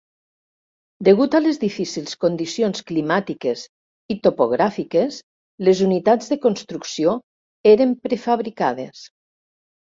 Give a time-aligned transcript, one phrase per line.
[1.07, 3.65] Degut a les difícils condicions climàtiques
[4.15, 5.19] i topogràfiques,
[5.69, 7.15] les unitats de construcció
[7.75, 9.05] eren prefabricades.